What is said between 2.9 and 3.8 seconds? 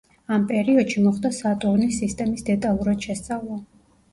შესწავლა.